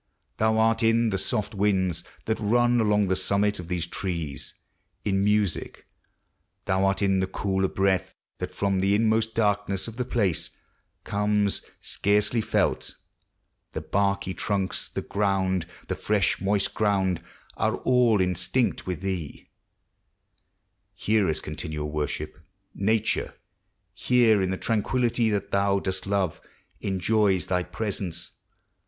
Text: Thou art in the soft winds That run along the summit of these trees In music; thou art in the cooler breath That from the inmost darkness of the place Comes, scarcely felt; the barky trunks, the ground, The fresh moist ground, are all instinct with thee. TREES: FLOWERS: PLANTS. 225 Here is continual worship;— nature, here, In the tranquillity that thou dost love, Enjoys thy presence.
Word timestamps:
Thou 0.37 0.57
art 0.57 0.81
in 0.81 1.11
the 1.11 1.19
soft 1.19 1.53
winds 1.53 2.03
That 2.25 2.39
run 2.39 2.81
along 2.81 3.07
the 3.07 3.15
summit 3.15 3.59
of 3.59 3.67
these 3.67 3.85
trees 3.85 4.55
In 5.05 5.23
music; 5.23 5.85
thou 6.65 6.85
art 6.85 7.03
in 7.03 7.19
the 7.19 7.27
cooler 7.27 7.67
breath 7.67 8.15
That 8.39 8.51
from 8.51 8.79
the 8.79 8.95
inmost 8.95 9.35
darkness 9.35 9.87
of 9.87 9.97
the 9.97 10.03
place 10.03 10.49
Comes, 11.03 11.63
scarcely 11.81 12.41
felt; 12.41 12.95
the 13.73 13.81
barky 13.81 14.33
trunks, 14.33 14.89
the 14.89 15.03
ground, 15.03 15.67
The 15.87 15.93
fresh 15.93 16.41
moist 16.41 16.73
ground, 16.73 17.21
are 17.55 17.75
all 17.75 18.21
instinct 18.21 18.87
with 18.87 19.01
thee. 19.01 19.51
TREES: 20.97 20.97
FLOWERS: 20.97 21.39
PLANTS. 21.41 21.59
225 21.61 21.65
Here 21.67 21.81
is 21.85 21.89
continual 21.91 21.91
worship;— 21.91 22.39
nature, 22.73 23.35
here, 23.93 24.41
In 24.41 24.49
the 24.49 24.57
tranquillity 24.57 25.29
that 25.29 25.51
thou 25.51 25.77
dost 25.77 26.07
love, 26.07 26.41
Enjoys 26.79 27.45
thy 27.45 27.61
presence. 27.61 28.31